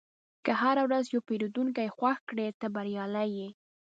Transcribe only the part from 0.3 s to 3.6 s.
که هره ورځ یو پیرودونکی خوښ کړې، ته بریالی یې.